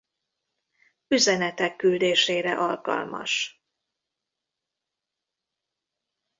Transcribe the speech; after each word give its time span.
Üzenetek 1.07 1.75
küldésére 1.75 2.57
alkalmas. 2.57 3.63